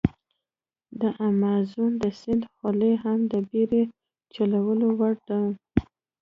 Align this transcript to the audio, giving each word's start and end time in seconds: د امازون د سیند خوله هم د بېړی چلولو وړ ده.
د 0.99 1.01
امازون 1.29 1.91
د 2.01 2.03
سیند 2.19 2.43
خوله 2.53 2.91
هم 3.03 3.19
د 3.31 3.33
بېړی 3.49 3.83
چلولو 4.33 4.87
وړ 4.99 5.15
ده. 5.29 5.39